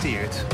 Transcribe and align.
tijd. 0.00 0.46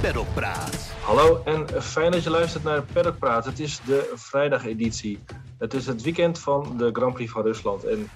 Paddock 0.00 0.34
Praat. 0.34 0.92
Hallo 1.02 1.42
en 1.44 1.82
fijn 1.82 2.12
dat 2.12 2.22
je 2.22 2.30
luistert 2.30 2.64
naar 2.64 2.82
Paddock 2.82 3.18
Praat. 3.18 3.44
Het 3.44 3.58
is 3.58 3.80
de 3.80 4.12
vrijdageditie. 4.14 5.24
Het 5.58 5.74
is 5.74 5.86
het 5.86 6.02
weekend 6.02 6.38
van 6.38 6.76
de 6.76 6.90
Grand 6.92 7.14
Prix 7.14 7.32
van 7.32 7.42
Rusland. 7.42 7.84
En 7.84 8.10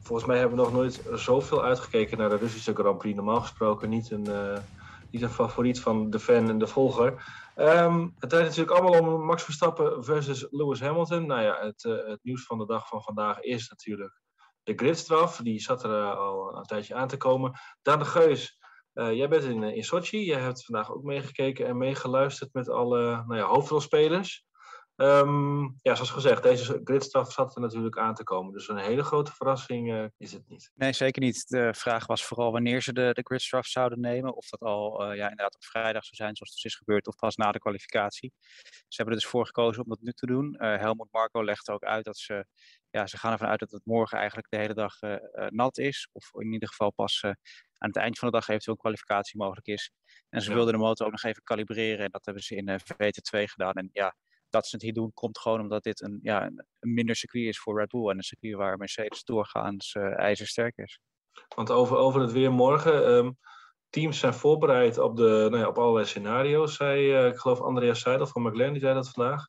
volgens 0.00 0.28
mij 0.28 0.38
hebben 0.38 0.56
we 0.56 0.64
nog 0.64 0.72
nooit 0.72 1.02
zoveel 1.14 1.64
uitgekeken 1.64 2.18
naar 2.18 2.28
de 2.28 2.36
Russische 2.36 2.74
Grand 2.74 2.98
Prix. 2.98 3.16
Normaal 3.16 3.40
gesproken 3.40 3.88
niet 3.88 4.10
een, 4.10 4.28
uh, 4.28 4.58
niet 5.10 5.22
een 5.22 5.30
favoriet 5.30 5.80
van 5.80 6.10
de 6.10 6.18
fan 6.20 6.48
en 6.48 6.58
de 6.58 6.66
volger. 6.66 7.36
Um, 7.56 8.14
het 8.18 8.30
draait 8.30 8.46
natuurlijk 8.46 8.78
allemaal 8.78 9.14
om 9.14 9.24
Max 9.24 9.42
Verstappen 9.42 10.04
versus 10.04 10.46
Lewis 10.50 10.80
Hamilton. 10.80 11.26
Nou 11.26 11.42
ja, 11.42 11.58
het, 11.60 11.84
uh, 11.84 12.06
het 12.06 12.20
nieuws 12.22 12.44
van 12.44 12.58
de 12.58 12.66
dag 12.66 12.88
van 12.88 13.02
vandaag 13.02 13.40
is 13.40 13.68
natuurlijk 13.68 14.20
de 14.62 14.72
gridstraf. 14.76 15.36
Die 15.36 15.60
zat 15.60 15.84
er 15.84 15.90
uh, 15.90 16.16
al 16.16 16.56
een 16.56 16.62
tijdje 16.62 16.94
aan 16.94 17.08
te 17.08 17.16
komen. 17.16 17.52
Daan 17.82 17.98
de 17.98 18.04
Geus, 18.04 18.58
uh, 18.98 19.12
jij 19.12 19.28
bent 19.28 19.44
in, 19.44 19.62
in 19.62 19.84
Sochi. 19.84 20.24
Jij 20.24 20.40
hebt 20.40 20.64
vandaag 20.64 20.92
ook 20.92 21.02
meegekeken 21.02 21.66
en 21.66 21.76
meegeluisterd 21.76 22.52
met 22.52 22.68
alle 22.68 23.00
nou 23.26 23.36
ja, 23.36 23.46
hoofdrolspelers. 23.46 24.46
Um, 25.00 25.76
ja, 25.82 25.94
zoals 25.94 26.10
gezegd, 26.10 26.42
deze 26.42 26.80
gridstraf 26.84 27.32
zat 27.32 27.54
er 27.54 27.60
natuurlijk 27.60 27.98
aan 27.98 28.14
te 28.14 28.24
komen. 28.24 28.52
Dus 28.52 28.68
een 28.68 28.76
hele 28.76 29.02
grote 29.02 29.32
verrassing 29.32 29.92
uh, 29.92 30.04
is 30.16 30.32
het 30.32 30.48
niet. 30.48 30.70
Nee, 30.74 30.92
zeker 30.92 31.22
niet. 31.22 31.48
De 31.48 31.74
vraag 31.74 32.06
was 32.06 32.24
vooral 32.24 32.52
wanneer 32.52 32.82
ze 32.82 32.92
de, 32.92 33.10
de 33.12 33.22
gridstraf 33.22 33.66
zouden 33.66 34.00
nemen. 34.00 34.36
Of 34.36 34.48
dat 34.48 34.60
al 34.60 35.04
ja, 35.04 35.22
inderdaad 35.22 35.54
op 35.54 35.64
vrijdag 35.64 36.04
zou 36.04 36.14
zijn, 36.14 36.36
zoals 36.36 36.54
het 36.54 36.64
is 36.64 36.74
gebeurd, 36.74 37.06
of 37.06 37.14
pas 37.14 37.36
na 37.36 37.52
de 37.52 37.58
kwalificatie. 37.58 38.32
Ze 38.64 38.96
hebben 38.96 39.14
er 39.14 39.20
dus 39.20 39.30
voor 39.30 39.46
gekozen 39.46 39.82
om 39.82 39.88
dat 39.88 40.00
nu 40.00 40.12
te 40.12 40.26
doen. 40.26 40.56
Helmut 40.58 41.08
Marco 41.10 41.44
legt 41.44 41.70
ook 41.70 41.84
uit 41.84 42.04
dat 42.04 42.18
ze, 42.18 42.46
ja, 42.90 43.06
ze 43.06 43.18
gaan 43.18 43.32
ervan 43.32 43.48
uit 43.48 43.60
dat 43.60 43.70
het 43.70 43.84
morgen 43.84 44.18
eigenlijk 44.18 44.50
de 44.50 44.56
hele 44.56 44.74
dag 44.74 44.94
nat 45.48 45.78
is. 45.78 46.08
Of 46.12 46.30
in 46.34 46.52
ieder 46.52 46.68
geval 46.68 46.92
pas 46.92 47.24
aan 47.78 47.88
het 47.88 47.96
eind 47.96 48.18
van 48.18 48.28
de 48.28 48.34
dag 48.34 48.48
eventueel 48.48 48.74
een 48.74 48.82
kwalificatie 48.82 49.38
mogelijk 49.38 49.66
is. 49.66 49.90
En 50.28 50.42
ze 50.42 50.48
ja. 50.48 50.54
wilden 50.54 50.72
de 50.72 50.78
motor 50.80 51.06
ook 51.06 51.12
nog 51.12 51.22
even 51.22 51.42
kalibreren. 51.42 52.04
En 52.04 52.10
dat 52.10 52.24
hebben 52.24 52.42
ze 52.42 52.56
in 52.56 52.80
VT2 52.80 53.42
gedaan. 53.44 53.72
En 53.72 53.90
ja, 53.92 54.14
dat 54.50 54.66
ze 54.66 54.74
het 54.74 54.84
hier 54.84 54.92
doen, 54.92 55.12
komt 55.14 55.38
gewoon 55.38 55.60
omdat 55.60 55.82
dit 55.82 56.02
een, 56.02 56.18
ja, 56.22 56.44
een 56.46 56.66
minder 56.80 57.16
circuit 57.16 57.46
is 57.46 57.58
voor 57.58 57.78
Red 57.78 57.88
Bull. 57.88 58.08
En 58.08 58.16
een 58.16 58.22
circuit 58.22 58.54
waar 58.54 58.78
Mercedes 58.78 59.24
doorgaans 59.24 59.94
uh, 59.94 60.18
ijzersterk 60.18 60.76
is. 60.76 60.98
Want 61.54 61.70
over, 61.70 61.96
over 61.96 62.20
het 62.20 62.32
weer 62.32 62.52
morgen. 62.52 63.10
Um, 63.10 63.38
teams 63.90 64.18
zijn 64.18 64.34
voorbereid 64.34 64.98
op, 64.98 65.16
de, 65.16 65.46
nou 65.50 65.58
ja, 65.58 65.68
op 65.68 65.78
allerlei 65.78 66.06
scenario's. 66.06 66.74
Zei, 66.74 67.18
uh, 67.18 67.26
ik 67.26 67.36
geloof 67.36 67.60
Andreas 67.60 68.00
Seidel 68.00 68.26
van 68.26 68.42
McLaren, 68.42 68.72
die 68.72 68.82
zei 68.82 68.94
dat 68.94 69.10
vandaag. 69.10 69.46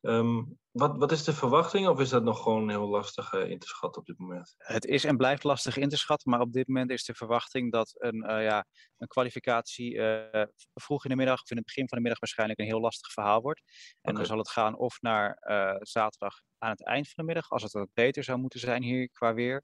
Um, 0.00 0.58
wat, 0.70 0.96
wat 0.96 1.12
is 1.12 1.24
de 1.24 1.32
verwachting 1.32 1.88
of 1.88 2.00
is 2.00 2.08
dat 2.08 2.22
nog 2.22 2.42
gewoon 2.42 2.68
heel 2.70 2.88
lastig 2.88 3.32
uh, 3.32 3.50
in 3.50 3.58
te 3.58 3.66
schatten 3.66 4.00
op 4.00 4.06
dit 4.06 4.18
moment? 4.18 4.54
Het 4.56 4.84
is 4.84 5.04
en 5.04 5.16
blijft 5.16 5.44
lastig 5.44 5.76
in 5.76 5.88
te 5.88 5.96
schatten, 5.96 6.30
maar 6.30 6.40
op 6.40 6.52
dit 6.52 6.68
moment 6.68 6.90
is 6.90 7.04
de 7.04 7.14
verwachting 7.14 7.72
dat 7.72 7.94
een, 7.98 8.30
uh, 8.30 8.42
ja, 8.42 8.66
een 8.98 9.08
kwalificatie 9.08 9.94
uh, 9.94 10.42
vroeg 10.74 11.04
in 11.04 11.10
de 11.10 11.16
middag 11.16 11.42
of 11.42 11.50
in 11.50 11.56
het 11.56 11.66
begin 11.66 11.88
van 11.88 11.96
de 11.96 12.02
middag 12.02 12.20
waarschijnlijk 12.20 12.60
een 12.60 12.66
heel 12.66 12.80
lastig 12.80 13.12
verhaal 13.12 13.40
wordt. 13.40 13.62
En 13.66 13.98
okay. 14.00 14.14
dan 14.14 14.26
zal 14.26 14.38
het 14.38 14.50
gaan 14.50 14.76
of 14.76 15.00
naar 15.00 15.38
zaterdag 15.80 16.40
aan 16.58 16.70
het 16.70 16.86
eind 16.86 17.06
van 17.10 17.14
de 17.16 17.32
middag, 17.32 17.50
als 17.50 17.62
het 17.62 17.72
wat 17.72 17.88
beter 17.94 18.24
zou 18.24 18.38
moeten 18.38 18.60
zijn 18.60 18.82
hier 18.82 19.10
qua 19.10 19.34
weer, 19.34 19.62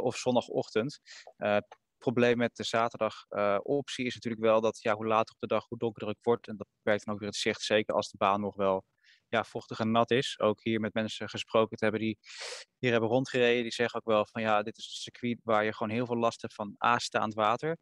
of 0.00 0.16
zondagochtend 0.16 1.00
probleem 1.98 2.36
met 2.36 2.56
de 2.56 2.64
zaterdag 2.64 3.24
uh, 3.28 3.58
optie 3.62 4.06
is 4.06 4.14
natuurlijk 4.14 4.42
wel 4.42 4.60
dat 4.60 4.82
ja, 4.82 4.94
hoe 4.94 5.06
later 5.06 5.34
op 5.34 5.40
de 5.40 5.46
dag, 5.46 5.68
hoe 5.68 5.78
donkerder 5.78 6.08
het 6.08 6.18
wordt. 6.22 6.48
En 6.48 6.56
dat 6.56 6.66
werkt 6.82 7.04
dan 7.04 7.14
ook 7.14 7.20
weer 7.20 7.28
het 7.28 7.38
zicht, 7.38 7.62
zeker 7.62 7.94
als 7.94 8.10
de 8.10 8.16
baan 8.16 8.40
nog 8.40 8.56
wel 8.56 8.84
ja, 9.28 9.44
vochtig 9.44 9.78
en 9.78 9.90
nat 9.90 10.10
is. 10.10 10.38
Ook 10.40 10.62
hier 10.62 10.80
met 10.80 10.94
mensen 10.94 11.28
gesproken 11.28 11.76
te 11.76 11.84
hebben 11.84 12.02
die 12.02 12.18
hier 12.78 12.90
hebben 12.90 13.10
rondgereden. 13.10 13.62
Die 13.62 13.72
zeggen 13.72 14.00
ook 14.00 14.06
wel 14.06 14.26
van 14.26 14.42
ja, 14.42 14.62
dit 14.62 14.78
is 14.78 14.84
een 14.84 15.12
circuit 15.12 15.40
waar 15.42 15.64
je 15.64 15.74
gewoon 15.74 15.92
heel 15.92 16.06
veel 16.06 16.18
last 16.18 16.42
hebt 16.42 16.54
van 16.54 16.76
A, 16.84 16.98
staand 16.98 17.34
water. 17.34 17.76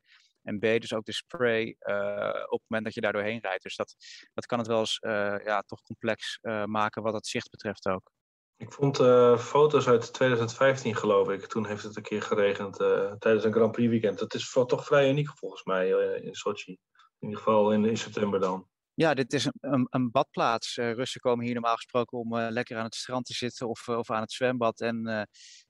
En 0.46 0.58
B, 0.58 0.62
dus 0.62 0.94
ook 0.94 1.04
de 1.04 1.12
spray 1.12 1.76
uh, 1.80 2.42
op 2.44 2.60
het 2.60 2.68
moment 2.68 2.84
dat 2.84 2.94
je 2.94 3.00
daar 3.00 3.12
doorheen 3.12 3.40
rijdt. 3.40 3.62
Dus 3.62 3.76
dat, 3.76 3.94
dat 4.34 4.46
kan 4.46 4.58
het 4.58 4.66
wel 4.66 4.78
eens 4.78 4.98
uh, 5.00 5.34
ja, 5.44 5.60
toch 5.60 5.82
complex 5.82 6.38
uh, 6.42 6.64
maken 6.64 7.02
wat 7.02 7.14
het 7.14 7.26
zicht 7.26 7.50
betreft 7.50 7.88
ook. 7.88 8.10
Ik 8.56 8.72
vond 8.72 8.96
foto's 9.40 9.88
uit 9.88 10.12
2015 10.12 10.96
geloof 10.96 11.28
ik. 11.28 11.46
Toen 11.46 11.66
heeft 11.66 11.82
het 11.82 11.96
een 11.96 12.02
keer 12.02 12.22
geregend 12.22 12.76
tijdens 13.18 13.44
een 13.44 13.52
Grand 13.52 13.72
Prix 13.72 13.90
weekend. 13.90 14.18
Dat 14.18 14.34
is 14.34 14.50
toch 14.66 14.84
vrij 14.84 15.08
uniek 15.08 15.38
volgens 15.38 15.64
mij 15.64 15.88
in 16.20 16.34
Sochi. 16.34 16.72
In 17.18 17.28
ieder 17.28 17.38
geval 17.38 17.72
in 17.72 17.96
september 17.96 18.40
dan. 18.40 18.68
Ja, 18.96 19.14
dit 19.14 19.32
is 19.32 19.48
een, 19.60 19.86
een, 19.90 20.10
badplaats. 20.10 20.76
Uh, 20.76 20.92
Russen 20.92 21.20
komen 21.20 21.44
hier 21.44 21.54
normaal 21.54 21.74
gesproken 21.74 22.18
om 22.18 22.34
uh, 22.34 22.46
lekker 22.50 22.76
aan 22.76 22.84
het 22.84 22.94
strand 22.94 23.26
te 23.26 23.34
zitten 23.34 23.68
of, 23.68 23.86
uh, 23.88 23.98
of 23.98 24.10
aan 24.10 24.20
het 24.20 24.32
zwembad. 24.32 24.80
En 24.80 25.02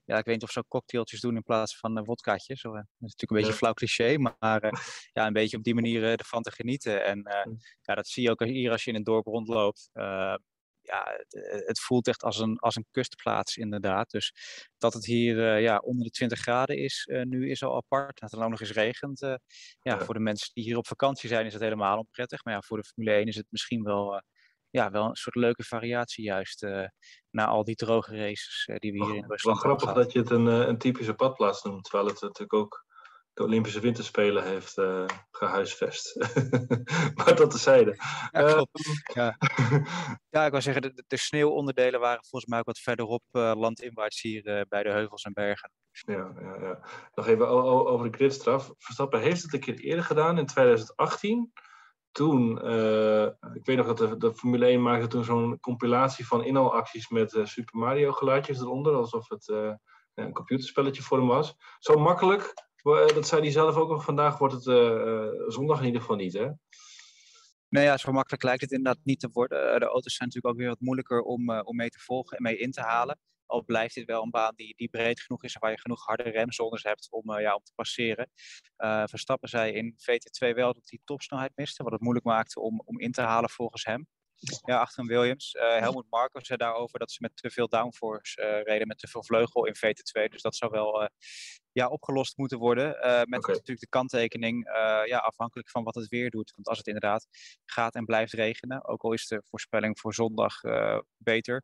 ja, 0.04 0.18
ik 0.18 0.24
weet 0.24 0.34
niet 0.34 0.42
of 0.42 0.50
ze 0.50 0.58
ook 0.58 0.68
cocktailtjes 0.68 1.20
doen 1.20 1.36
in 1.36 1.42
plaats 1.42 1.78
van 1.78 2.04
wodkaatjes. 2.04 2.62
dat 2.62 2.74
is 2.74 2.82
natuurlijk 2.98 3.30
een 3.30 3.36
beetje 3.36 3.50
een 3.50 3.58
flauw 3.58 3.72
cliché, 3.72 4.16
maar 4.16 4.60
ja, 5.12 5.26
een 5.26 5.32
beetje 5.32 5.56
op 5.56 5.62
die 5.62 5.74
manier 5.74 6.18
ervan 6.18 6.42
te 6.42 6.50
genieten. 6.50 7.04
En 7.04 7.22
ja, 7.82 7.94
dat 7.94 8.08
zie 8.08 8.22
je 8.22 8.30
ook 8.30 8.44
hier 8.44 8.70
als 8.70 8.84
je 8.84 8.90
in 8.90 8.96
een 8.96 9.04
dorp 9.04 9.26
rondloopt 9.26 9.90
ja, 10.86 11.04
het, 11.16 11.66
het, 11.66 11.80
voelt 11.80 12.08
echt 12.08 12.22
als 12.22 12.38
een, 12.38 12.58
als 12.58 12.76
een 12.76 12.86
kustplaats 12.90 13.56
inderdaad. 13.56 14.10
Dus 14.10 14.32
dat 14.78 14.92
het 14.92 15.04
hier 15.04 15.36
uh, 15.36 15.62
ja, 15.62 15.78
onder 15.78 16.04
de 16.04 16.10
20 16.10 16.38
graden 16.38 16.78
is, 16.78 17.06
uh, 17.10 17.22
nu 17.22 17.50
is 17.50 17.62
al 17.62 17.76
apart. 17.76 18.20
Dat 18.20 18.30
het 18.30 18.38
dan 18.38 18.42
ook 18.42 18.50
nog 18.50 18.60
eens 18.60 18.72
regent. 18.72 19.22
Uh, 19.22 19.34
ja, 19.80 19.98
voor 19.98 20.14
de 20.14 20.20
mensen 20.20 20.50
die 20.54 20.64
hier 20.64 20.76
op 20.76 20.86
vakantie 20.86 21.28
zijn 21.28 21.46
is 21.46 21.52
het 21.52 21.62
helemaal 21.62 21.98
onprettig. 21.98 22.44
Maar 22.44 22.54
ja, 22.54 22.60
voor 22.60 22.76
de 22.76 22.84
Formule 22.84 23.16
1 23.16 23.26
is 23.26 23.36
het 23.36 23.46
misschien 23.48 23.82
wel, 23.82 24.22
ja, 24.70 24.90
wel 24.90 25.04
een 25.04 25.16
soort 25.16 25.36
leuke 25.36 25.64
variatie 25.64 26.24
juist. 26.24 26.66
na 27.30 27.46
al 27.46 27.64
die 27.64 27.74
droge 27.74 28.16
races 28.16 28.64
die 28.78 28.92
we 28.92 29.04
hier 29.04 29.14
in 29.14 29.24
Rusland 29.28 29.62
hebben. 29.62 29.76
Wel 29.76 29.76
grappig 29.76 29.92
dat 29.92 30.12
je 30.12 30.18
het 30.18 30.30
een, 30.30 30.46
een 30.68 30.78
typische 30.78 31.14
badplaats 31.14 31.62
noemt. 31.62 31.84
Terwijl 31.84 32.08
het 32.08 32.20
natuurlijk 32.20 32.54
ook 32.54 32.85
de 33.36 33.42
Olympische 33.42 33.80
Winterspelen 33.80 34.44
heeft 34.44 34.78
uh, 34.78 35.04
gehuisvest. 35.30 36.16
maar 37.16 37.34
dat 37.34 37.50
tezijde. 37.50 37.96
Ja, 38.32 38.52
klopt. 38.52 38.86
Uh, 38.88 38.94
ja. 39.14 39.36
ja, 40.34 40.44
ik 40.44 40.50
wou 40.50 40.62
zeggen, 40.62 40.82
de, 40.82 41.04
de, 41.06 41.16
sneeuwonderdelen 41.16 42.00
waren 42.00 42.24
volgens 42.24 42.50
mij 42.50 42.58
ook 42.58 42.66
wat 42.66 42.78
verderop 42.78 43.22
uh, 43.32 43.52
landinwaarts 43.56 44.22
hier 44.22 44.66
bij 44.68 44.82
de 44.82 44.90
heuvels 44.90 45.22
en 45.22 45.32
bergen. 45.32 45.70
Ja, 45.90 46.32
ja, 46.40 46.56
ja. 46.60 46.80
Nog 47.14 47.26
even 47.26 47.48
over 47.48 48.10
de 48.10 48.16
gridstraf. 48.16 48.70
Verstappen 48.78 49.20
heeft 49.20 49.42
het 49.42 49.52
een 49.52 49.60
keer 49.60 49.78
eerder 49.78 50.04
gedaan 50.04 50.38
in 50.38 50.46
2018. 50.46 51.52
Toen, 52.12 52.50
ik 53.54 53.66
weet 53.66 53.76
nog 53.76 53.86
dat 53.86 53.98
de, 53.98 54.16
de 54.16 54.34
Formule 54.34 54.66
1 54.66 54.82
maakte 54.82 55.06
toen 55.06 55.24
zo'n 55.24 55.60
compilatie 55.60 56.26
van 56.26 56.44
inhaalacties 56.44 57.08
met 57.08 57.30
Super 57.42 57.78
Mario 57.78 58.12
geluidjes 58.12 58.60
eronder. 58.60 58.94
Alsof 58.94 59.28
het 59.28 59.48
een 60.14 60.32
computerspelletje 60.32 61.02
voor 61.02 61.18
hem 61.18 61.26
was. 61.26 61.54
Zo 61.78 61.98
makkelijk 61.98 62.54
dat 62.94 63.26
zei 63.26 63.40
hij 63.40 63.50
zelf 63.50 63.76
ook 63.76 63.88
nog 63.88 64.04
vandaag, 64.04 64.38
wordt 64.38 64.54
het 64.54 64.66
uh, 64.66 65.28
zondag 65.48 65.78
in 65.78 65.86
ieder 65.86 66.00
geval 66.00 66.16
niet, 66.16 66.32
hè? 66.32 66.48
Nee, 67.68 67.84
ja, 67.84 67.96
zo 67.96 68.12
makkelijk 68.12 68.42
lijkt 68.42 68.60
het 68.60 68.72
inderdaad 68.72 69.04
niet 69.04 69.20
te 69.20 69.28
worden. 69.32 69.80
De 69.80 69.86
auto's 69.86 70.14
zijn 70.16 70.28
natuurlijk 70.28 70.54
ook 70.54 70.60
weer 70.60 70.68
wat 70.68 70.80
moeilijker 70.80 71.20
om, 71.20 71.60
om 71.60 71.76
mee 71.76 71.88
te 71.88 71.98
volgen 71.98 72.36
en 72.36 72.42
mee 72.42 72.58
in 72.58 72.70
te 72.70 72.80
halen. 72.80 73.18
Al 73.46 73.64
blijft 73.64 73.94
dit 73.94 74.04
wel 74.04 74.22
een 74.22 74.30
baan 74.30 74.52
die, 74.54 74.74
die 74.76 74.88
breed 74.88 75.20
genoeg 75.20 75.42
is 75.42 75.54
en 75.54 75.60
waar 75.60 75.70
je 75.70 75.80
genoeg 75.80 76.04
harde 76.04 76.22
remzones 76.22 76.82
hebt 76.82 77.08
om, 77.10 77.38
ja, 77.38 77.54
om 77.54 77.62
te 77.62 77.72
passeren. 77.74 78.30
Verstappen 79.04 79.48
zei 79.48 79.72
in 79.72 79.94
VT2 79.94 80.54
wel 80.54 80.74
dat 80.74 80.90
hij 80.90 80.98
topsnelheid 81.04 81.52
miste, 81.54 81.82
wat 81.82 81.92
het 81.92 82.00
moeilijk 82.00 82.26
maakte 82.26 82.60
om, 82.60 82.82
om 82.84 83.00
in 83.00 83.12
te 83.12 83.20
halen 83.20 83.50
volgens 83.50 83.84
hem. 83.84 84.06
Ja, 84.64 84.80
achter 84.80 85.00
een 85.00 85.08
Williams. 85.08 85.54
Uh, 85.54 85.78
Helmut 85.78 86.06
Marko 86.10 86.40
zei 86.40 86.58
daarover 86.58 86.98
dat 86.98 87.10
ze 87.10 87.18
met 87.20 87.36
te 87.36 87.50
veel 87.50 87.68
downforce 87.68 88.42
uh, 88.42 88.62
reden, 88.62 88.86
met 88.86 88.98
te 88.98 89.08
veel 89.08 89.24
vleugel 89.24 89.66
in 89.66 89.74
VT2. 89.76 90.28
Dus 90.28 90.42
dat 90.42 90.56
zou 90.56 90.70
wel 90.70 91.02
uh, 91.02 91.08
ja, 91.72 91.88
opgelost 91.88 92.36
moeten 92.36 92.58
worden. 92.58 92.86
met 93.28 93.38
okay. 93.38 93.54
natuurlijk 93.54 93.80
de 93.80 93.88
kanttekening, 93.88 94.64
ja, 95.04 95.18
afhankelijk 95.18 95.70
van 95.70 95.84
wat 95.84 95.94
het 95.94 96.08
weer 96.08 96.30
doet. 96.30 96.52
Want 96.54 96.68
als 96.68 96.78
het 96.78 96.86
inderdaad 96.86 97.26
gaat 97.64 97.94
en 97.94 98.04
blijft 98.04 98.32
regenen, 98.32 98.86
ook 98.86 99.02
al 99.02 99.12
is 99.12 99.26
de 99.26 99.42
voorspelling 99.48 100.00
voor 100.00 100.14
zondag 100.14 100.60
beter, 101.16 101.62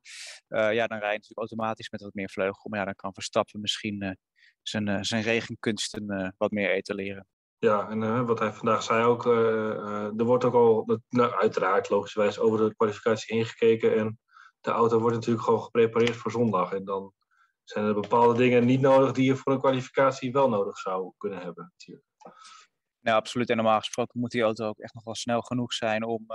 ja, 0.49 0.87
dan 0.87 0.99
rij 0.99 1.13
je 1.13 1.19
natuurlijk 1.19 1.39
automatisch 1.39 1.91
met 1.91 2.03
wat 2.03 2.15
meer 2.15 2.31
vleugel. 2.31 2.71
Maar 2.71 2.79
ja, 2.79 2.85
dan 2.85 2.95
kan 2.95 3.15
Verstappen 3.15 3.61
misschien 3.61 4.19
zijn, 4.63 5.05
zijn 5.05 5.23
regenkunsten 5.23 6.35
wat 6.39 6.51
meer 6.51 6.71
etaleren. 6.71 7.27
Ja, 7.65 7.89
en 7.89 8.03
uh, 8.03 8.27
wat 8.27 8.39
hij 8.39 8.53
vandaag 8.53 8.83
zei 8.83 9.05
ook, 9.05 9.27
uh, 9.27 9.33
uh, 9.33 10.19
er 10.19 10.25
wordt 10.25 10.45
ook 10.45 10.55
al, 10.55 11.01
nou, 11.09 11.33
uiteraard 11.33 11.89
logischerwijs, 11.89 12.39
over 12.39 12.69
de 12.69 12.75
kwalificatie 12.75 13.37
ingekeken. 13.37 13.97
En 13.97 14.19
de 14.61 14.71
auto 14.71 14.99
wordt 14.99 15.15
natuurlijk 15.15 15.45
gewoon 15.45 15.63
geprepareerd 15.63 16.17
voor 16.17 16.31
zondag. 16.31 16.73
En 16.73 16.85
dan 16.85 17.13
zijn 17.65 17.85
er 17.85 17.95
bepaalde 17.95 18.39
dingen 18.39 18.65
niet 18.65 18.81
nodig 18.81 19.13
die 19.13 19.25
je 19.25 19.37
voor 19.37 19.53
een 19.53 19.59
kwalificatie 19.59 20.33
wel 20.33 20.49
nodig 20.49 20.79
zou 20.79 21.13
kunnen 21.19 21.39
hebben. 21.39 21.73
Natuurlijk. 21.79 22.07
Nou, 23.01 23.17
absoluut. 23.17 23.51
En 23.51 23.57
normaal 23.57 23.79
gesproken 23.79 24.21
moet 24.21 24.31
die 24.31 24.43
auto 24.43 24.67
ook 24.69 24.79
echt 24.79 24.95
nog 24.95 25.05
wel 25.05 25.15
snel 25.15 25.41
genoeg 25.41 25.73
zijn 25.73 26.05
om, 26.05 26.27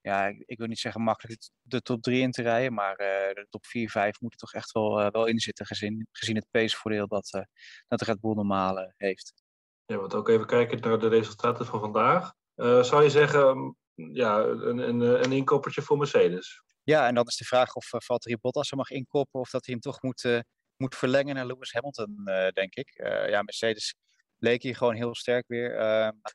ja, 0.00 0.26
ik, 0.26 0.42
ik, 0.46 0.58
wil 0.58 0.66
niet 0.66 0.78
zeggen 0.78 1.02
makkelijk 1.02 1.50
de 1.60 1.82
top 1.82 2.02
3 2.02 2.20
in 2.20 2.30
te 2.30 2.42
rijden, 2.42 2.74
maar 2.74 2.96
de 2.96 3.46
top 3.50 3.66
4, 3.66 3.90
5 3.90 4.20
moet 4.20 4.32
er 4.32 4.38
toch 4.38 4.52
echt 4.52 4.72
wel, 4.72 5.10
wel 5.10 5.26
in 5.26 5.38
zitten, 5.38 5.66
gezien, 5.66 6.06
gezien 6.12 6.36
het 6.36 6.50
pacevoordeel 6.50 7.06
dat, 7.06 7.46
dat 7.88 8.00
Red 8.00 8.20
Bull 8.20 8.34
normaal 8.34 8.92
heeft. 8.96 9.44
Ja, 9.86 9.96
want 9.96 10.14
ook 10.14 10.28
even 10.28 10.46
kijken 10.46 10.80
naar 10.80 10.98
de 10.98 11.08
resultaten 11.08 11.66
van 11.66 11.80
vandaag. 11.80 12.32
Uh, 12.56 12.82
zou 12.82 13.02
je 13.02 13.10
zeggen, 13.10 13.76
ja, 13.94 14.38
een, 14.38 14.78
een, 14.78 15.00
een 15.00 15.32
inkoppertje 15.32 15.82
voor 15.82 15.98
Mercedes? 15.98 16.62
Ja, 16.82 17.06
en 17.06 17.14
dan 17.14 17.24
is 17.24 17.36
de 17.36 17.44
vraag 17.44 17.74
of 17.74 17.92
uh, 17.92 18.00
Valtteri 18.00 18.36
Bottas 18.40 18.70
er 18.70 18.76
mag 18.76 18.90
inkoppen 18.90 19.40
of 19.40 19.50
dat 19.50 19.66
hij 19.66 19.74
hem 19.74 19.92
toch 19.92 20.02
moet, 20.02 20.42
moet 20.76 20.94
verlengen 20.94 21.34
naar 21.34 21.46
Lewis 21.46 21.72
Hamilton, 21.72 22.24
denk 22.52 22.74
ik. 22.74 22.90
ja, 23.28 23.42
Mercedes 23.42 23.94
leek 24.38 24.62
hij 24.62 24.74
gewoon 24.74 24.94
heel 24.94 25.14
sterk 25.14 25.44
weer. 25.46 25.78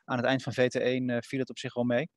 aan 0.04 0.16
het 0.16 0.24
eind 0.24 0.42
van 0.42 0.52
VT1 0.52 1.18
viel 1.26 1.40
het 1.40 1.50
op 1.50 1.58
zich 1.58 1.74
wel 1.74 1.84
mee 1.84 2.08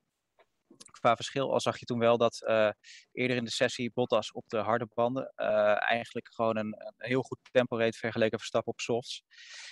qua 1.00 1.16
verschil 1.16 1.52
al 1.52 1.60
zag 1.60 1.78
je 1.78 1.84
toen 1.84 1.98
wel 1.98 2.18
dat 2.18 2.42
uh, 2.46 2.70
eerder 3.12 3.36
in 3.36 3.44
de 3.44 3.50
sessie 3.50 3.90
Bottas 3.94 4.32
op 4.32 4.44
de 4.48 4.56
harde 4.56 4.88
banden 4.94 5.32
uh, 5.36 5.90
eigenlijk 5.90 6.34
gewoon 6.34 6.56
een, 6.56 6.74
een, 6.78 6.94
heel 6.96 7.22
goed 7.22 7.38
tempo 7.50 7.76
reed 7.76 7.96
vergeleken 7.96 8.38
Verstappen 8.38 8.72
op 8.72 8.80
softs. 8.80 9.22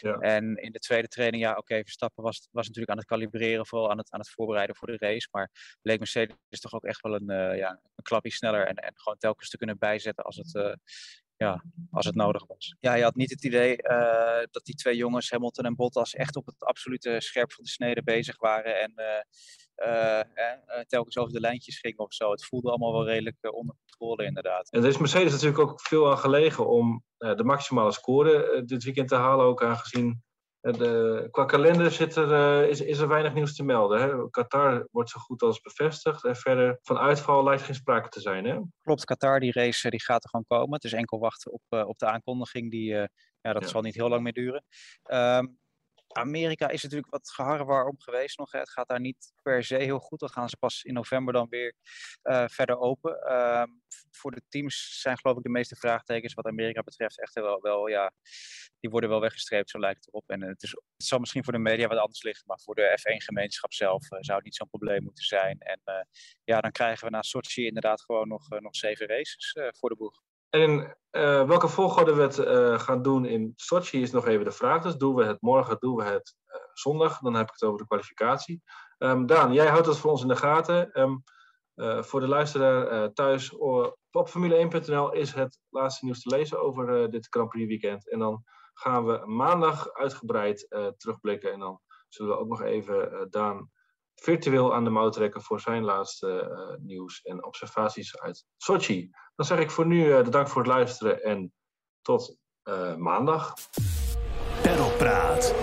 Ja. 0.01 0.19
En 0.19 0.57
in 0.57 0.73
de 0.73 0.79
tweede 0.79 1.09
training, 1.09 1.43
ja 1.43 1.51
oké, 1.51 1.59
okay, 1.59 1.83
Verstappen 1.83 2.25
was, 2.25 2.49
was 2.51 2.67
natuurlijk 2.67 2.93
aan 2.93 2.99
het 2.99 3.07
kalibreren, 3.07 3.67
vooral 3.67 3.91
aan 3.91 3.99
het, 3.99 4.13
aan 4.13 4.21
het 4.21 4.31
voorbereiden 4.31 4.77
voor 4.77 4.89
de 4.89 4.97
race. 4.99 5.29
Maar 5.31 5.79
leek 5.83 5.99
Mercedes 5.99 6.61
toch 6.61 6.75
ook 6.75 6.85
echt 6.85 7.01
wel 7.01 7.15
een, 7.15 7.31
uh, 7.31 7.57
ja, 7.57 7.71
een 7.71 8.03
klapje 8.03 8.33
sneller 8.33 8.67
en, 8.67 8.75
en 8.75 8.93
gewoon 8.95 9.19
telkens 9.19 9.51
te 9.51 9.57
kunnen 9.57 9.79
bijzetten 9.79 10.25
als 10.25 10.37
het, 10.37 10.79
ja, 11.37 11.65
als 11.91 12.07
het 12.07 12.15
nodig 12.15 12.47
was. 12.47 12.77
Ja, 12.81 12.95
je 12.95 13.03
had 13.03 13.15
niet 13.15 13.31
het 13.31 13.45
idee 13.45 13.77
uh, 13.83 14.43
dat 14.51 14.65
die 14.65 14.75
twee 14.75 14.97
jongens, 14.97 15.31
Hamilton 15.31 15.65
en 15.65 15.75
Bottas, 15.75 16.15
echt 16.15 16.37
op 16.37 16.47
het 16.47 16.65
absolute 16.65 17.17
scherp 17.19 17.53
van 17.53 17.65
de 17.65 17.71
snede 17.71 18.03
bezig 18.03 18.39
waren 18.39 18.81
en 18.81 18.93
uh, 18.97 20.21
uh, 20.37 20.81
telkens 20.87 21.17
over 21.17 21.33
de 21.33 21.41
lijntjes 21.41 21.79
gingen 21.79 21.99
of 21.99 22.15
zo. 22.15 22.31
Het 22.31 22.45
voelde 22.45 22.69
allemaal 22.69 22.93
wel 22.93 23.07
redelijk 23.07 23.37
onder 23.55 23.75
controle 23.87 24.25
inderdaad. 24.25 24.71
En 24.71 24.83
er 24.83 24.89
is 24.89 24.99
Mercedes 24.99 25.33
natuurlijk 25.33 25.59
ook 25.59 25.81
veel 25.81 26.11
aan 26.11 26.19
gelegen 26.19 26.69
om 26.69 27.05
de 27.17 27.45
maximale 27.45 27.93
score 27.93 28.63
dit 28.65 28.85
weekend 28.85 29.09
te 29.09 29.15
halen, 29.15 29.47
ook 29.47 29.63
aangezien 29.63 30.24
de, 30.73 31.29
qua 31.31 31.45
kalender 31.45 31.91
zit 31.91 32.17
er, 32.17 32.63
uh, 32.63 32.69
is, 32.69 32.81
is 32.81 32.99
er 32.99 33.09
weinig 33.09 33.35
nieuws 33.35 33.57
te 33.57 33.65
melden. 33.65 34.01
Hè? 34.01 34.31
Qatar 34.31 34.89
wordt 34.91 35.11
zo 35.11 35.21
goed 35.21 35.43
als 35.43 35.61
bevestigd. 35.61 36.25
En 36.25 36.37
verder 36.37 36.79
van 36.83 36.99
uitval 36.99 37.45
lijkt 37.45 37.63
geen 37.63 37.75
sprake 37.75 38.09
te 38.09 38.21
zijn. 38.21 38.45
Hè? 38.45 38.59
Klopt, 38.83 39.05
Qatar, 39.05 39.41
die 39.41 39.53
race 39.53 39.91
die 39.91 40.03
gaat 40.03 40.25
er 40.25 40.31
gewoon 40.31 40.47
komen. 40.47 40.75
Het 40.75 40.85
is 40.85 40.93
enkel 40.93 41.19
wachten 41.19 41.53
op, 41.53 41.63
uh, 41.71 41.87
op 41.87 41.99
de 41.99 42.07
aankondiging. 42.07 42.71
Die, 42.71 42.93
uh, 42.93 43.05
ja, 43.41 43.53
dat 43.53 43.63
ja. 43.63 43.69
zal 43.69 43.83
niet 43.83 43.95
heel 43.95 44.09
lang 44.09 44.23
meer 44.23 44.33
duren. 44.33 44.65
Um, 45.13 45.59
Amerika 46.15 46.69
is 46.69 46.83
natuurlijk 46.83 47.11
wat 47.11 47.31
geharrewar 47.31 47.87
om 47.87 48.01
geweest 48.01 48.39
nog. 48.39 48.53
Hè. 48.53 48.59
Het 48.59 48.71
gaat 48.71 48.89
daar 48.89 49.01
niet 49.01 49.33
per 49.43 49.65
se 49.65 49.77
heel 49.77 49.99
goed. 49.99 50.21
Dan 50.21 50.29
gaan 50.29 50.49
ze 50.49 50.57
pas 50.57 50.83
in 50.83 50.95
november 50.95 51.33
dan 51.33 51.49
weer 51.49 51.75
uh, 52.23 52.45
verder 52.47 52.79
open. 52.79 53.19
Uh, 53.29 53.63
voor 54.11 54.31
de 54.31 54.43
teams 54.49 55.01
zijn 55.01 55.19
geloof 55.19 55.37
ik 55.37 55.43
de 55.43 55.49
meeste 55.49 55.77
vraagtekens 55.77 56.35
wat 56.35 56.47
Amerika 56.47 56.83
betreft 56.83 57.21
echt 57.21 57.35
wel, 57.35 57.61
wel 57.61 57.87
ja, 57.87 58.13
die 58.81 58.91
worden 58.91 59.11
wel 59.11 59.21
weggestreept, 59.21 59.71
zo 59.71 59.79
lijkt 59.79 60.05
het 60.05 60.09
erop. 60.09 60.31
En 60.31 60.43
het, 60.43 60.63
is, 60.63 60.77
zal 60.97 61.19
misschien 61.19 61.45
voor 61.45 61.53
de 61.53 61.59
media 61.59 61.87
wat 61.87 61.99
anders 61.99 62.23
liggen, 62.23 62.45
maar 62.47 62.61
voor 62.61 62.75
de 62.75 62.99
F1-gemeenschap 63.01 63.73
zelf 63.73 64.03
uh, 64.03 64.19
zou 64.21 64.37
het 64.37 64.45
niet 64.45 64.57
zo'n 64.57 64.69
probleem 64.69 65.03
moeten 65.03 65.25
zijn. 65.25 65.59
En 65.59 65.81
uh, 65.85 65.95
ja, 66.45 66.61
dan 66.61 66.73
krijgen 66.73 67.05
we 67.05 67.11
na 67.11 67.23
Sochi 67.23 67.67
inderdaad 67.67 68.03
gewoon 68.03 68.29
nog, 68.29 68.49
nog 68.49 68.77
zeven 68.77 69.07
races 69.07 69.57
voor 69.79 69.89
de 69.89 69.97
boeg. 69.97 70.23
En 70.55 70.97
uh, 71.11 71.47
welke 71.47 71.69
volgorde 71.69 72.15
we 72.15 72.23
het 72.23 72.39
uh, 72.39 72.79
gaan 72.79 73.03
doen 73.03 73.25
in 73.25 73.53
Sochi 73.57 74.03
is 74.03 74.11
nog 74.11 74.27
even 74.27 74.45
de 74.45 74.53
vraag. 74.53 74.83
Dus 74.83 74.97
doen 74.97 75.15
we 75.15 75.25
het 75.25 75.41
morgen, 75.41 75.77
doen 75.79 75.97
we 75.97 76.03
het 76.03 76.37
uh, 76.47 76.55
zondag? 76.73 77.19
Dan 77.19 77.35
heb 77.35 77.47
ik 77.47 77.53
het 77.53 77.63
over 77.63 77.79
de 77.79 77.87
kwalificatie. 77.87 78.63
Um, 78.99 79.27
Daan, 79.27 79.53
jij 79.53 79.67
houdt 79.67 79.87
dat 79.87 79.99
voor 79.99 80.11
ons 80.11 80.23
in 80.23 80.29
de 80.29 80.37
gaten. 80.37 81.01
Um, 81.01 81.23
voor 82.03 82.21
de 82.21 82.29
luisteraar 82.29 83.13
thuis, 83.13 83.57
op 83.57 84.29
Formule1.nl 84.29 85.13
is 85.13 85.33
het 85.33 85.59
laatste 85.71 86.05
nieuws 86.05 86.23
te 86.23 86.37
lezen 86.37 86.61
over 86.61 87.11
dit 87.11 87.27
Grand 87.31 87.49
Prix 87.49 87.69
weekend. 87.69 88.11
En 88.11 88.19
dan 88.19 88.45
gaan 88.73 89.07
we 89.07 89.23
maandag 89.27 89.93
uitgebreid 89.93 90.67
terugblikken. 90.97 91.53
En 91.53 91.59
dan 91.59 91.81
zullen 92.09 92.33
we 92.33 92.39
ook 92.39 92.49
nog 92.49 92.63
even 92.63 93.27
Daan 93.31 93.71
virtueel 94.15 94.75
aan 94.75 94.85
de 94.85 94.91
mouw 94.91 95.09
trekken 95.09 95.43
voor 95.43 95.61
zijn 95.61 95.85
laatste 95.85 96.51
uh, 96.51 96.85
nieuws 96.87 97.23
en 97.23 97.45
observaties 97.45 98.19
uit 98.19 98.45
Sochi. 98.57 99.11
Dan 99.35 99.47
zeg 99.47 99.59
ik 99.59 99.71
voor 99.71 99.87
nu 99.87 100.07
uh, 100.07 100.25
de 100.25 100.31
dank 100.31 100.49
voor 100.49 100.63
het 100.63 100.71
luisteren 100.71 101.23
en 101.23 101.53
tot 102.03 102.37
uh, 102.65 102.97
maandag. 102.97 103.55
Perlpraat. 104.63 105.55